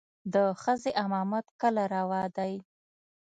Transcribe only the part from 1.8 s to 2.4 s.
روا